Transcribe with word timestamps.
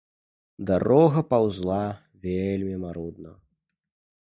Дарога 0.69 1.21
паўзла 1.33 1.77
вельмі 2.25 2.75
марудна. 2.87 3.31